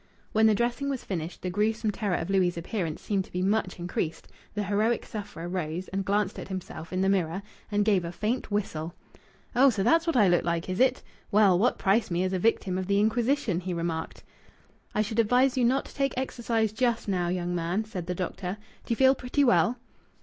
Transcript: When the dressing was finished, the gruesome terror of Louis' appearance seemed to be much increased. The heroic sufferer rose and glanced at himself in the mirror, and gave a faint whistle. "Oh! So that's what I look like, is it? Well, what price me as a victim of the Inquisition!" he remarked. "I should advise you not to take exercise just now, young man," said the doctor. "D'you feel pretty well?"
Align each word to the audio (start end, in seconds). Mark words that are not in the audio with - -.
When 0.31 0.47
the 0.47 0.55
dressing 0.55 0.89
was 0.89 1.03
finished, 1.03 1.43
the 1.43 1.51
gruesome 1.51 1.91
terror 1.91 2.15
of 2.15 2.31
Louis' 2.31 2.57
appearance 2.57 3.03
seemed 3.03 3.23
to 3.25 3.31
be 3.31 3.43
much 3.43 3.77
increased. 3.77 4.27
The 4.55 4.63
heroic 4.63 5.05
sufferer 5.05 5.47
rose 5.47 5.89
and 5.89 6.03
glanced 6.03 6.39
at 6.39 6.47
himself 6.47 6.91
in 6.91 7.01
the 7.01 7.07
mirror, 7.07 7.43
and 7.71 7.85
gave 7.85 8.03
a 8.03 8.11
faint 8.11 8.49
whistle. 8.49 8.95
"Oh! 9.55 9.69
So 9.69 9.83
that's 9.83 10.07
what 10.07 10.17
I 10.17 10.27
look 10.27 10.43
like, 10.43 10.67
is 10.69 10.79
it? 10.79 11.03
Well, 11.29 11.59
what 11.59 11.77
price 11.77 12.09
me 12.09 12.23
as 12.23 12.33
a 12.33 12.39
victim 12.39 12.79
of 12.79 12.87
the 12.87 12.99
Inquisition!" 12.99 13.59
he 13.59 13.75
remarked. 13.75 14.23
"I 14.95 15.03
should 15.03 15.19
advise 15.19 15.55
you 15.55 15.65
not 15.65 15.85
to 15.85 15.93
take 15.93 16.15
exercise 16.17 16.73
just 16.73 17.07
now, 17.07 17.27
young 17.27 17.53
man," 17.53 17.85
said 17.85 18.07
the 18.07 18.15
doctor. 18.15 18.57
"D'you 18.87 18.95
feel 18.95 19.13
pretty 19.13 19.43
well?" 19.43 19.77